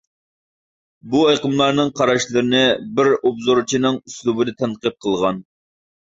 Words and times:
بۇ 1.11 1.19
ئېقىملارنىڭ 1.33 1.91
قاراشلىرىنى 1.99 2.63
بىر 3.01 3.11
ئوبزورچىنىڭ 3.19 4.01
ئۇسلۇبىدا 4.01 4.57
تەنقىد 4.65 4.99
قىلغان. 5.07 5.41